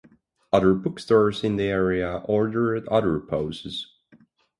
[0.51, 3.85] Other bookstores in the area ordered other poses.